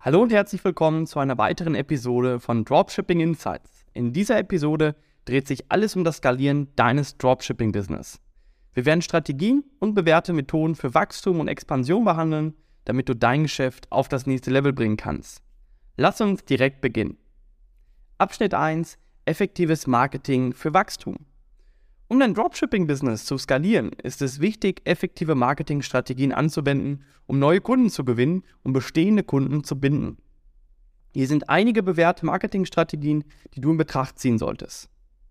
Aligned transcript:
Hallo 0.00 0.22
und 0.22 0.30
herzlich 0.30 0.64
willkommen 0.64 1.08
zu 1.08 1.18
einer 1.18 1.38
weiteren 1.38 1.74
Episode 1.74 2.38
von 2.38 2.64
Dropshipping 2.64 3.18
Insights. 3.18 3.84
In 3.94 4.12
dieser 4.12 4.38
Episode 4.38 4.94
dreht 5.24 5.48
sich 5.48 5.72
alles 5.72 5.96
um 5.96 6.04
das 6.04 6.18
Skalieren 6.18 6.68
deines 6.76 7.18
Dropshipping-Business. 7.18 8.20
Wir 8.74 8.86
werden 8.86 9.02
Strategien 9.02 9.64
und 9.80 9.94
bewährte 9.94 10.32
Methoden 10.32 10.76
für 10.76 10.94
Wachstum 10.94 11.40
und 11.40 11.48
Expansion 11.48 12.04
behandeln, 12.04 12.54
damit 12.84 13.08
du 13.08 13.14
dein 13.16 13.42
Geschäft 13.42 13.90
auf 13.90 14.06
das 14.06 14.24
nächste 14.24 14.52
Level 14.52 14.72
bringen 14.72 14.96
kannst. 14.96 15.42
Lass 15.96 16.20
uns 16.20 16.44
direkt 16.44 16.80
beginnen. 16.80 17.18
Abschnitt 18.18 18.54
1. 18.54 18.98
Effektives 19.24 19.88
Marketing 19.88 20.52
für 20.52 20.72
Wachstum. 20.74 21.16
Um 22.10 22.20
dein 22.20 22.32
Dropshipping-Business 22.32 23.26
zu 23.26 23.36
skalieren, 23.36 23.90
ist 24.02 24.22
es 24.22 24.40
wichtig, 24.40 24.80
effektive 24.84 25.34
Marketingstrategien 25.34 26.32
anzuwenden, 26.32 27.04
um 27.26 27.38
neue 27.38 27.60
Kunden 27.60 27.90
zu 27.90 28.02
gewinnen 28.02 28.44
und 28.62 28.72
bestehende 28.72 29.22
Kunden 29.22 29.62
zu 29.62 29.78
binden. 29.78 30.16
Hier 31.12 31.26
sind 31.26 31.50
einige 31.50 31.82
bewährte 31.82 32.24
Marketingstrategien, 32.24 33.24
die 33.52 33.60
du 33.60 33.72
in 33.72 33.76
Betracht 33.76 34.18
ziehen 34.18 34.38
solltest. 34.38 34.88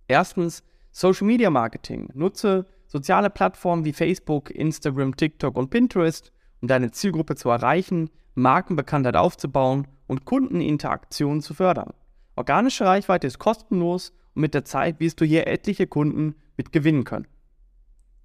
Erstens 0.07 0.63
Social 0.91 1.25
Media 1.25 1.49
Marketing. 1.49 2.09
Nutze 2.13 2.67
soziale 2.85 3.31
Plattformen 3.31 3.83
wie 3.83 3.93
Facebook, 3.93 4.51
Instagram, 4.51 5.15
TikTok 5.15 5.57
und 5.57 5.71
Pinterest, 5.71 6.31
um 6.61 6.67
deine 6.67 6.91
Zielgruppe 6.91 7.35
zu 7.35 7.49
erreichen, 7.49 8.11
Markenbekanntheit 8.35 9.15
aufzubauen 9.15 9.87
und 10.05 10.25
Kundeninteraktion 10.25 11.41
zu 11.41 11.55
fördern. 11.55 11.93
Organische 12.35 12.85
Reichweite 12.85 13.25
ist 13.25 13.39
kostenlos 13.39 14.13
und 14.37 14.41
mit 14.41 14.53
der 14.53 14.65
Zeit 14.65 14.99
wirst 14.99 15.19
du 15.19 15.25
hier 15.25 15.47
etliche 15.47 15.87
Kunden 15.87 16.35
mit 16.57 16.71
gewinnen 16.71 17.05
können. 17.05 17.27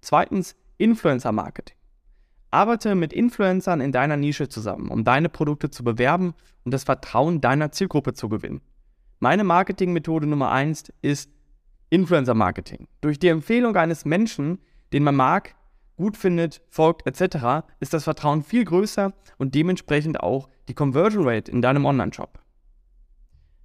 Zweitens, 0.02 0.54
Influencer 0.76 1.32
Marketing. 1.32 1.74
Arbeite 2.50 2.94
mit 2.94 3.14
Influencern 3.14 3.80
in 3.80 3.92
deiner 3.92 4.18
Nische 4.18 4.50
zusammen, 4.50 4.90
um 4.90 5.04
deine 5.04 5.30
Produkte 5.30 5.70
zu 5.70 5.82
bewerben 5.82 6.34
und 6.64 6.74
das 6.74 6.84
Vertrauen 6.84 7.40
deiner 7.40 7.72
Zielgruppe 7.72 8.12
zu 8.12 8.28
gewinnen. 8.28 8.60
Meine 9.20 9.42
Marketingmethode 9.42 10.26
Nummer 10.26 10.52
eins 10.52 10.92
ist 11.00 11.30
Influencer 11.88 12.34
Marketing. 12.34 12.88
Durch 13.00 13.18
die 13.18 13.28
Empfehlung 13.28 13.74
eines 13.76 14.04
Menschen, 14.04 14.58
den 14.92 15.04
man 15.04 15.16
mag, 15.16 15.54
gut 15.96 16.18
findet, 16.18 16.60
folgt 16.68 17.06
etc., 17.06 17.64
ist 17.80 17.94
das 17.94 18.04
Vertrauen 18.04 18.42
viel 18.42 18.66
größer 18.66 19.14
und 19.38 19.54
dementsprechend 19.54 20.20
auch 20.20 20.50
die 20.68 20.74
Conversion 20.74 21.26
Rate 21.26 21.50
in 21.50 21.62
deinem 21.62 21.86
Online-Shop. 21.86 22.41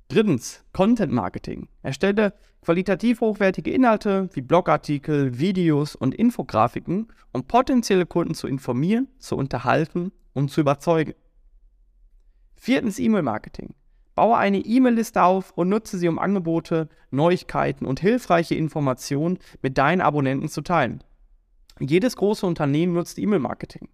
Drittens, 0.09 0.63
Content 0.71 1.11
Marketing. 1.11 1.67
Erstelle 1.83 2.33
qualitativ 2.61 3.19
hochwertige 3.19 3.71
Inhalte 3.71 4.29
wie 4.33 4.41
Blogartikel, 4.41 5.37
Videos 5.37 5.95
und 5.95 6.15
Infografiken, 6.15 7.07
um 7.33 7.43
potenzielle 7.43 8.05
Kunden 8.05 8.33
zu 8.33 8.47
informieren, 8.47 9.09
zu 9.19 9.35
unterhalten 9.35 10.13
und 10.33 10.49
zu 10.49 10.61
überzeugen. 10.61 11.13
Viertens, 12.55 12.99
E-Mail 12.99 13.21
Marketing. 13.21 13.75
Baue 14.15 14.37
eine 14.37 14.59
E-Mail-Liste 14.59 15.21
auf 15.21 15.51
und 15.51 15.69
nutze 15.69 15.97
sie, 15.97 16.07
um 16.07 16.19
Angebote, 16.19 16.89
Neuigkeiten 17.11 17.85
und 17.85 17.99
hilfreiche 17.99 18.55
Informationen 18.55 19.37
mit 19.61 19.77
deinen 19.77 20.01
Abonnenten 20.01 20.47
zu 20.47 20.61
teilen. 20.61 21.03
Jedes 21.79 22.15
große 22.15 22.45
Unternehmen 22.45 22.93
nutzt 22.93 23.19
E-Mail-Marketing. 23.19 23.89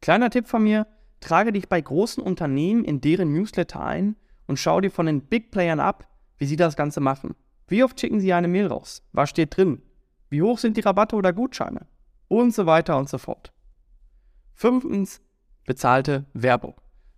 Kleiner 0.00 0.30
Tipp 0.30 0.46
von 0.46 0.62
mir, 0.62 0.86
trage 1.20 1.52
dich 1.52 1.68
bei 1.68 1.80
großen 1.80 2.22
Unternehmen 2.22 2.84
in 2.84 3.00
deren 3.00 3.32
Newsletter 3.32 3.84
ein 3.84 4.16
und 4.46 4.58
schau 4.58 4.80
dir 4.80 4.90
von 4.90 5.06
den 5.06 5.22
Big 5.22 5.50
Playern 5.50 5.80
ab, 5.80 6.08
wie 6.38 6.46
sie 6.46 6.56
das 6.56 6.76
Ganze 6.76 7.00
machen. 7.00 7.34
Wie 7.68 7.82
oft 7.82 7.98
schicken 8.00 8.20
sie 8.20 8.32
eine 8.32 8.48
Mail 8.48 8.66
raus? 8.66 9.02
Was 9.12 9.30
steht 9.30 9.56
drin? 9.56 9.82
Wie 10.28 10.42
hoch 10.42 10.58
sind 10.58 10.76
die 10.76 10.82
Rabatte 10.82 11.16
oder 11.16 11.32
Gutscheine? 11.32 11.86
Und 12.28 12.54
so 12.54 12.66
weiter 12.66 12.96
und 12.96 13.08
so 13.08 13.18
fort. 13.18 13.52
Fünftens, 14.54 15.20
bezahlte 15.64 16.26
Werbung. 16.32 16.74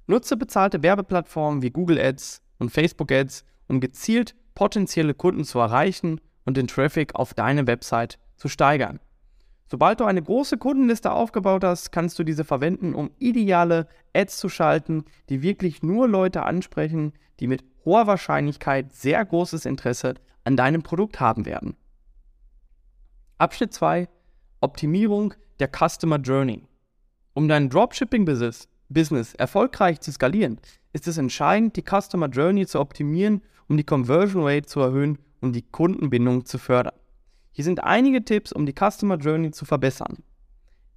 Nutze 0.07 0.37
bezahlte 0.37 0.83
Werbeplattformen 0.83 1.63
wie 1.63 1.71
Google 1.71 2.01
Ads 2.01 2.43
und 2.59 2.71
Facebook 2.71 3.13
Ads, 3.13 3.45
um 3.69 3.81
gezielt 3.81 4.35
potenzielle 4.55 5.15
Kunden 5.15 5.45
zu 5.45 5.59
erreichen 5.59 6.21
und 6.45 6.57
den 6.57 6.67
Traffic 6.67 7.15
auf 7.15 7.35
deine 7.35 7.67
Website 7.67 8.19
zu 8.37 8.49
steigern. 8.49 9.01
Sobald 9.71 10.01
du 10.01 10.05
eine 10.05 10.23
große 10.23 10.57
Kundenliste 10.57 11.13
aufgebaut 11.13 11.63
hast, 11.63 11.93
kannst 11.93 12.19
du 12.19 12.25
diese 12.25 12.45
verwenden, 12.45 12.95
um 12.95 13.11
ideale 13.19 13.87
Ads 14.15 14.39
zu 14.39 14.49
schalten, 14.49 15.05
die 15.29 15.43
wirklich 15.43 15.83
nur 15.83 16.09
Leute 16.09 16.45
ansprechen, 16.45 17.13
die 17.39 17.47
mit 17.47 17.65
hoher 17.85 18.07
Wahrscheinlichkeit 18.07 18.93
sehr 18.93 19.23
großes 19.25 19.67
Interesse 19.67 20.15
an 20.45 20.57
deinem 20.57 20.83
Produkt 20.83 21.21
haben 21.21 21.45
werden. 21.45 21.77
Abschnitt 23.37 23.75
2. 23.75 24.09
Optimierung 24.61 25.35
der 25.61 25.69
Customer 25.69 26.19
Journey. 26.19 26.67
Um 27.35 27.47
dein 27.47 27.69
Dropshipping-Business 27.69 29.35
erfolgreich 29.35 30.01
zu 30.01 30.11
skalieren, 30.11 30.59
ist 30.95 31.07
es 31.07 31.19
entscheidend, 31.19 31.77
die 31.77 31.85
Customer 31.85 32.29
Journey 32.29 32.67
zu 32.67 32.81
optimieren, 32.81 33.43
um 33.69 33.77
die 33.77 33.85
Conversion 33.85 34.45
Rate 34.45 34.67
zu 34.67 34.81
erhöhen 34.81 35.19
und 35.41 35.53
die 35.53 35.63
Kundenbindung 35.63 36.47
zu 36.47 36.59
fördern. 36.59 36.98
Hier 37.59 37.65
sind 37.65 37.83
einige 37.83 38.25
Tipps, 38.25 38.53
um 38.53 38.67
die 38.67 38.73
Customer 38.73 39.17
Journey 39.17 39.51
zu 39.51 39.65
verbessern. 39.65 40.19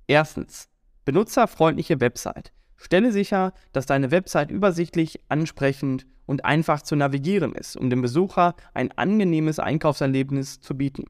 Erstens, 0.06 0.70
benutzerfreundliche 1.06 2.00
Website. 2.00 2.52
Stelle 2.78 3.12
sicher, 3.12 3.56
dass 3.72 3.88
deine 3.88 4.12
Website 4.12 4.52
übersichtlich, 4.52 5.22
ansprechend 5.28 6.06
und 6.28 6.46
einfach 6.46 6.84
zu 6.84 6.96
navigieren 6.96 7.56
ist, 7.56 7.78
um 7.78 7.90
dem 7.90 8.04
Besucher 8.04 8.54
ein 8.76 8.92
angenehmes 8.92 9.58
Einkaufserlebnis 9.58 10.62
zu 10.62 10.78
bieten. 10.78 11.06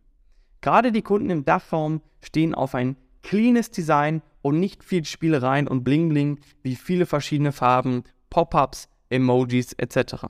Gerade 0.61 0.93
die 0.93 1.01
Kunden 1.01 1.29
im 1.29 1.43
Dachraum 1.43 1.99
stehen 2.21 2.55
auf 2.55 2.73
ein 2.73 2.95
cleanes 3.21 3.71
Design 3.71 4.21
und 4.41 4.57
nicht 4.57 4.85
viel 4.85 5.03
Spielereien 5.03 5.67
und 5.67 5.83
Bling-Bling 5.83 6.39
wie 6.63 6.77
viele 6.77 7.05
verschiedene 7.05 7.51
Farben, 7.51 8.03
Pop-ups, 8.29 8.87
Emojis 9.09 9.73
etc. 9.73 10.27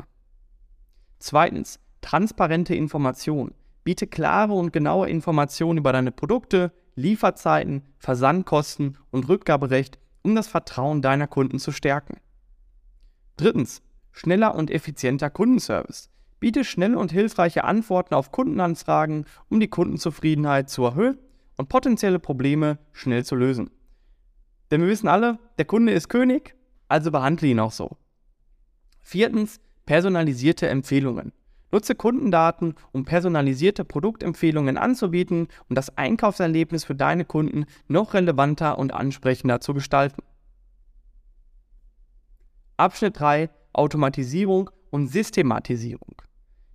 Zweitens, 1.20 1.80
transparente 2.02 2.74
Information. 2.74 3.54
Biete 3.84 4.08
klare 4.08 4.54
und 4.54 4.74
genaue 4.74 5.10
Informationen 5.10 5.80
über 5.80 5.92
deine 5.92 6.12
Produkte, 6.12 6.72
Lieferzeiten, 6.96 7.84
Versandkosten 7.98 8.98
und 9.10 9.28
Rückgaberecht, 9.28 9.98
um 10.22 10.36
das 10.36 10.48
Vertrauen 10.48 11.02
deiner 11.02 11.28
Kunden 11.28 11.58
zu 11.58 11.72
stärken. 11.72 12.18
Drittens, 13.38 13.82
schneller 14.12 14.56
und 14.56 14.70
effizienter 14.70 15.30
Kundenservice. 15.30 16.10
Biete 16.40 16.64
schnelle 16.64 16.98
und 16.98 17.12
hilfreiche 17.12 17.64
Antworten 17.64 18.14
auf 18.14 18.32
Kundenanfragen, 18.32 19.26
um 19.50 19.60
die 19.60 19.68
Kundenzufriedenheit 19.68 20.70
zu 20.70 20.84
erhöhen 20.84 21.20
und 21.58 21.70
potenzielle 21.70 22.20
Probleme 22.20 22.80
schnell 22.92 23.24
zu 23.24 23.36
lösen. 23.36 23.70
Denn 24.70 24.82
wir 24.82 24.88
wissen 24.88 25.08
alle, 25.08 25.40
der 25.58 25.66
Kunde 25.66 25.92
ist 25.92 26.10
König, 26.10 26.56
also 26.88 27.12
behandle 27.12 27.48
ihn 27.48 27.60
auch 27.60 27.72
so. 27.72 27.98
Viertens, 29.02 29.60
personalisierte 29.86 30.68
Empfehlungen. 30.68 31.34
Nutze 31.72 31.96
Kundendaten, 31.96 32.76
um 32.92 33.06
personalisierte 33.06 33.86
Produktempfehlungen 33.86 34.78
anzubieten 34.78 35.48
und 35.70 35.78
das 35.78 35.98
Einkaufserlebnis 35.98 36.84
für 36.84 36.96
deine 36.96 37.26
Kunden 37.26 37.66
noch 37.88 38.14
relevanter 38.14 38.78
und 38.78 38.94
ansprechender 38.94 39.62
zu 39.62 39.74
gestalten. 39.74 40.22
Abschnitt 42.78 43.20
3 43.20 43.50
Automatisierung 43.74 44.70
und 44.90 45.08
Systematisierung. 45.08 46.22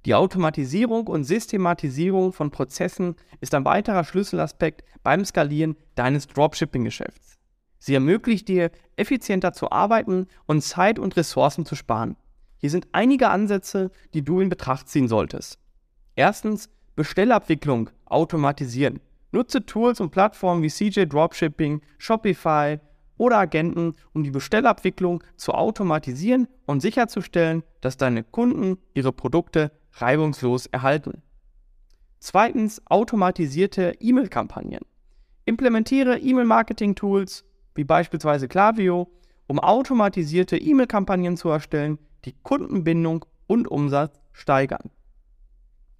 Die 0.06 0.14
Automatisierung 0.14 1.08
und 1.08 1.24
Systematisierung 1.24 2.32
von 2.32 2.50
Prozessen 2.50 3.16
ist 3.40 3.54
ein 3.54 3.64
weiterer 3.64 4.04
Schlüsselaspekt 4.04 4.84
beim 5.02 5.24
Skalieren 5.24 5.76
deines 5.96 6.28
Dropshipping-Geschäfts. 6.28 7.38
Sie 7.78 7.94
ermöglicht 7.94 8.48
dir, 8.48 8.70
effizienter 8.94 9.52
zu 9.52 9.70
arbeiten 9.70 10.28
und 10.46 10.62
Zeit 10.62 10.98
und 10.98 11.16
Ressourcen 11.16 11.66
zu 11.66 11.74
sparen. 11.74 12.16
Hier 12.58 12.70
sind 12.70 12.88
einige 12.92 13.28
Ansätze, 13.28 13.90
die 14.14 14.22
du 14.22 14.40
in 14.40 14.48
Betracht 14.48 14.88
ziehen 14.88 15.08
solltest. 15.08 15.58
Erstens, 16.14 16.70
Bestellabwicklung 16.94 17.90
automatisieren. 18.06 19.00
Nutze 19.32 19.66
Tools 19.66 20.00
und 20.00 20.10
Plattformen 20.10 20.62
wie 20.62 20.70
CJ 20.70 21.04
Dropshipping, 21.04 21.82
Shopify 21.98 22.78
oder 23.18 23.38
Agenten, 23.38 23.94
um 24.12 24.24
die 24.24 24.30
Bestellabwicklung 24.30 25.22
zu 25.36 25.52
automatisieren 25.52 26.48
und 26.64 26.80
sicherzustellen, 26.80 27.62
dass 27.80 27.96
deine 27.96 28.24
Kunden 28.24 28.78
ihre 28.94 29.12
Produkte 29.12 29.72
reibungslos 29.92 30.66
erhalten. 30.66 31.22
Zweitens, 32.18 32.82
automatisierte 32.86 33.94
E-Mail-Kampagnen. 34.00 34.80
Implementiere 35.44 36.18
E-Mail-Marketing-Tools 36.18 37.44
wie 37.74 37.84
beispielsweise 37.84 38.48
Klaviyo, 38.48 39.12
um 39.46 39.60
automatisierte 39.60 40.56
E-Mail-Kampagnen 40.56 41.36
zu 41.36 41.50
erstellen, 41.50 41.98
die 42.26 42.34
Kundenbindung 42.42 43.24
und 43.46 43.68
Umsatz 43.68 44.20
steigern. 44.32 44.90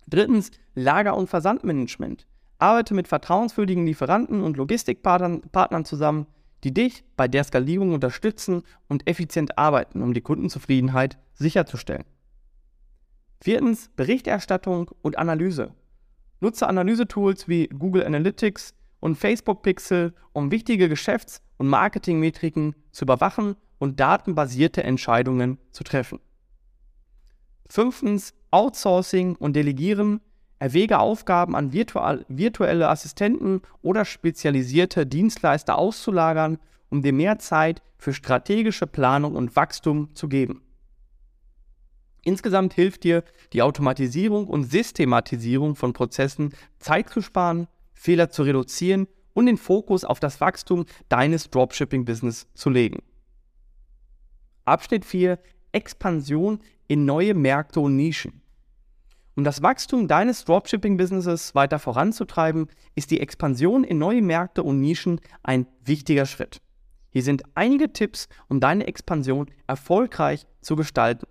Drittens, 0.08 0.50
Lager- 0.74 1.16
und 1.16 1.28
Versandmanagement. 1.28 2.26
Arbeite 2.58 2.94
mit 2.94 3.08
vertrauenswürdigen 3.08 3.86
Lieferanten 3.86 4.42
und 4.42 4.56
Logistikpartnern 4.56 5.84
zusammen, 5.84 6.26
die 6.64 6.72
dich 6.72 7.04
bei 7.16 7.28
der 7.28 7.44
Skalierung 7.44 7.92
unterstützen 7.92 8.62
und 8.88 9.08
effizient 9.08 9.58
arbeiten, 9.58 10.02
um 10.02 10.14
die 10.14 10.22
Kundenzufriedenheit 10.22 11.18
sicherzustellen. 11.34 12.04
Viertens, 13.42 13.90
Berichterstattung 13.94 14.90
und 15.02 15.18
Analyse. 15.18 15.74
Nutze 16.40 16.66
Analysetools 16.66 17.48
wie 17.48 17.68
Google 17.68 18.04
Analytics 18.04 18.74
und 19.00 19.16
Facebook 19.16 19.62
Pixel, 19.62 20.14
um 20.32 20.50
wichtige 20.50 20.88
Geschäfts- 20.88 21.42
und 21.58 21.68
Marketingmetriken 21.68 22.74
zu 22.92 23.04
überwachen 23.04 23.56
und 23.78 24.00
datenbasierte 24.00 24.82
Entscheidungen 24.82 25.58
zu 25.70 25.84
treffen. 25.84 26.20
Fünftens, 27.68 28.34
Outsourcing 28.50 29.36
und 29.36 29.54
Delegieren. 29.54 30.20
Erwäge 30.58 31.00
Aufgaben 31.00 31.54
an 31.54 31.74
virtuelle 31.74 32.88
Assistenten 32.88 33.60
oder 33.82 34.06
spezialisierte 34.06 35.04
Dienstleister 35.04 35.76
auszulagern, 35.76 36.58
um 36.88 37.02
dir 37.02 37.12
mehr 37.12 37.38
Zeit 37.38 37.82
für 37.98 38.14
strategische 38.14 38.86
Planung 38.86 39.34
und 39.34 39.54
Wachstum 39.54 40.14
zu 40.14 40.28
geben. 40.28 40.62
Insgesamt 42.22 42.72
hilft 42.72 43.04
dir 43.04 43.22
die 43.52 43.62
Automatisierung 43.62 44.46
und 44.48 44.64
Systematisierung 44.64 45.76
von 45.76 45.92
Prozessen 45.92 46.54
Zeit 46.78 47.10
zu 47.10 47.20
sparen, 47.20 47.68
Fehler 47.92 48.30
zu 48.30 48.42
reduzieren 48.42 49.08
und 49.34 49.46
den 49.46 49.58
Fokus 49.58 50.04
auf 50.04 50.20
das 50.20 50.40
Wachstum 50.40 50.86
deines 51.08 51.50
Dropshipping-Business 51.50 52.48
zu 52.54 52.70
legen. 52.70 53.02
Abschnitt 54.66 55.04
4. 55.04 55.38
Expansion 55.70 56.58
in 56.88 57.04
neue 57.04 57.34
Märkte 57.34 57.78
und 57.78 57.96
Nischen. 57.96 58.42
Um 59.36 59.44
das 59.44 59.62
Wachstum 59.62 60.08
deines 60.08 60.44
Dropshipping-Businesses 60.44 61.54
weiter 61.54 61.78
voranzutreiben, 61.78 62.68
ist 62.96 63.12
die 63.12 63.20
Expansion 63.20 63.84
in 63.84 63.98
neue 63.98 64.22
Märkte 64.22 64.64
und 64.64 64.80
Nischen 64.80 65.20
ein 65.44 65.66
wichtiger 65.84 66.26
Schritt. 66.26 66.60
Hier 67.10 67.22
sind 67.22 67.44
einige 67.54 67.92
Tipps, 67.92 68.28
um 68.48 68.58
deine 68.58 68.88
Expansion 68.88 69.50
erfolgreich 69.68 70.46
zu 70.62 70.74
gestalten. 70.74 71.26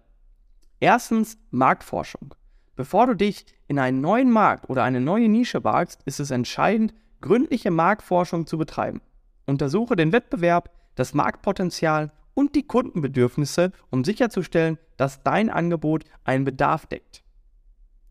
Erstens 0.79 1.37
Marktforschung. 1.51 2.35
Bevor 2.77 3.07
du 3.07 3.15
dich 3.15 3.45
in 3.67 3.79
einen 3.79 3.99
neuen 3.99 4.31
Markt 4.31 4.69
oder 4.69 4.83
eine 4.83 5.01
neue 5.01 5.27
Nische 5.27 5.63
wagst, 5.65 6.01
ist 6.05 6.21
es 6.21 6.31
entscheidend, 6.31 6.93
gründliche 7.19 7.71
Marktforschung 7.71 8.47
zu 8.47 8.57
betreiben. 8.57 9.01
Untersuche 9.45 9.97
den 9.97 10.13
Wettbewerb, 10.13 10.69
das 10.95 11.13
Marktpotenzial 11.13 12.11
und 12.35 12.53
die 12.53 12.67
Kundenbedürfnisse, 12.67 13.71
um 13.89 14.03
sicherzustellen, 14.03 14.77
dass 14.97 15.23
dein 15.23 15.49
Angebot 15.49 16.03
einen 16.23 16.45
Bedarf 16.45 16.85
deckt. 16.85 17.23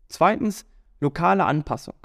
Zweitens, 0.09 0.65
lokale 0.99 1.45
Anpassung. 1.45 1.95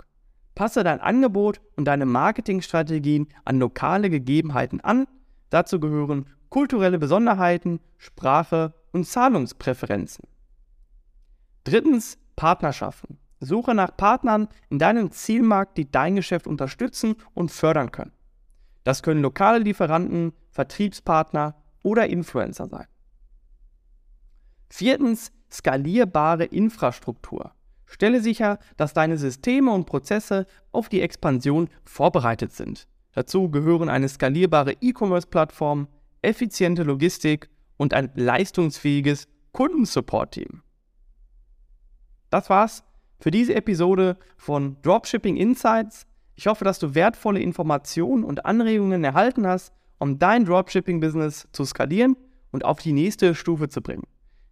Passe 0.54 0.84
dein 0.84 1.00
Angebot 1.00 1.60
und 1.76 1.86
deine 1.86 2.06
Marketingstrategien 2.06 3.28
an 3.44 3.58
lokale 3.58 4.10
Gegebenheiten 4.10 4.80
an. 4.80 5.06
Dazu 5.48 5.80
gehören 5.80 6.26
kulturelle 6.50 6.98
Besonderheiten, 6.98 7.80
Sprache 7.96 8.74
und 8.92 9.06
Zahlungspräferenzen. 9.06 10.28
Drittens, 11.64 12.18
Partnerschaften. 12.36 13.18
Suche 13.40 13.74
nach 13.74 13.96
Partnern 13.96 14.48
in 14.68 14.78
deinem 14.78 15.12
Zielmarkt, 15.12 15.78
die 15.78 15.90
dein 15.90 16.16
Geschäft 16.16 16.46
unterstützen 16.46 17.16
und 17.32 17.50
fördern 17.50 17.90
können. 17.90 18.12
Das 18.84 19.02
können 19.02 19.22
lokale 19.22 19.58
Lieferanten, 19.58 20.32
Vertriebspartner 20.50 21.54
oder 21.82 22.08
Influencer 22.08 22.68
sein. 22.68 22.86
Viertens, 24.68 25.32
skalierbare 25.50 26.44
Infrastruktur. 26.44 27.52
Stelle 27.86 28.20
sicher, 28.20 28.58
dass 28.76 28.94
deine 28.94 29.18
Systeme 29.18 29.72
und 29.72 29.86
Prozesse 29.86 30.46
auf 30.70 30.88
die 30.88 31.00
Expansion 31.00 31.68
vorbereitet 31.84 32.52
sind. 32.52 32.86
Dazu 33.12 33.50
gehören 33.50 33.88
eine 33.88 34.08
skalierbare 34.08 34.76
E-Commerce-Plattform, 34.80 35.88
effiziente 36.22 36.84
Logistik 36.84 37.50
und 37.76 37.92
ein 37.92 38.12
leistungsfähiges 38.14 39.26
Kundensupport-Team. 39.52 40.62
Das 42.30 42.48
war's 42.48 42.84
für 43.18 43.32
diese 43.32 43.54
Episode 43.56 44.16
von 44.36 44.76
Dropshipping 44.82 45.36
Insights. 45.36 46.06
Ich 46.36 46.46
hoffe, 46.46 46.64
dass 46.64 46.78
du 46.78 46.94
wertvolle 46.94 47.40
Informationen 47.40 48.22
und 48.22 48.46
Anregungen 48.46 49.02
erhalten 49.02 49.46
hast, 49.46 49.74
um 50.00 50.18
dein 50.18 50.44
Dropshipping-Business 50.44 51.46
zu 51.52 51.64
skalieren 51.64 52.16
und 52.50 52.64
auf 52.64 52.80
die 52.80 52.92
nächste 52.92 53.34
Stufe 53.36 53.68
zu 53.68 53.80
bringen. 53.80 54.02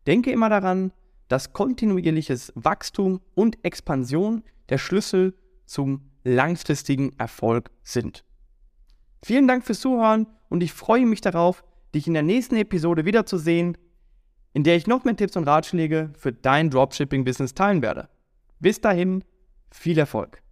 Denke 0.06 0.30
immer 0.30 0.48
daran, 0.48 0.92
dass 1.26 1.52
kontinuierliches 1.52 2.52
Wachstum 2.54 3.20
und 3.34 3.62
Expansion 3.64 4.44
der 4.68 4.78
Schlüssel 4.78 5.34
zum 5.66 6.02
langfristigen 6.22 7.18
Erfolg 7.18 7.70
sind. 7.82 8.24
Vielen 9.24 9.48
Dank 9.48 9.64
fürs 9.64 9.80
Zuhören 9.80 10.26
und 10.48 10.62
ich 10.62 10.72
freue 10.72 11.06
mich 11.06 11.20
darauf, 11.20 11.64
dich 11.94 12.06
in 12.06 12.14
der 12.14 12.22
nächsten 12.22 12.56
Episode 12.56 13.04
wiederzusehen, 13.04 13.76
in 14.52 14.64
der 14.64 14.76
ich 14.76 14.86
noch 14.86 15.04
mehr 15.04 15.16
Tipps 15.16 15.36
und 15.36 15.44
Ratschläge 15.44 16.10
für 16.16 16.32
dein 16.32 16.70
Dropshipping-Business 16.70 17.54
teilen 17.54 17.82
werde. 17.82 18.08
Bis 18.60 18.80
dahin, 18.80 19.24
viel 19.70 19.98
Erfolg! 19.98 20.42